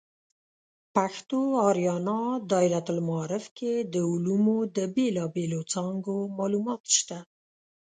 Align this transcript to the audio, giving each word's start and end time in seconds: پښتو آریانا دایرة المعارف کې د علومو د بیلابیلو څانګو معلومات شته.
پښتو 0.95 1.39
آریانا 1.69 2.21
دایرة 2.51 2.81
المعارف 2.93 3.45
کې 3.57 3.73
د 3.93 3.95
علومو 4.11 4.57
د 4.75 4.77
بیلابیلو 4.95 5.61
څانګو 5.73 6.15
معلومات 6.37 6.83
شته. 6.97 7.17